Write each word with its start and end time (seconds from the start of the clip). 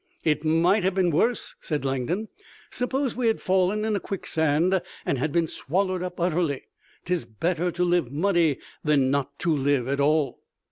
"It 0.23 0.43
might 0.43 0.81
have 0.81 0.95
been 0.95 1.11
worse," 1.11 1.53
said 1.61 1.85
Langdon. 1.85 2.27
"Suppose 2.71 3.15
we 3.15 3.27
had 3.27 3.39
fallen 3.39 3.85
in 3.85 3.95
a 3.95 3.99
quicksand 3.99 4.81
and 5.05 5.17
had 5.19 5.31
been 5.31 5.45
swallowed 5.45 6.01
up 6.01 6.19
utterly. 6.19 6.63
'Tis 7.05 7.25
better 7.25 7.69
to 7.69 7.83
live 7.83 8.11
muddy 8.11 8.57
than 8.83 9.11
not 9.11 9.37
to 9.37 9.55
live 9.55 9.87
at 9.87 9.99
all." 9.99 10.39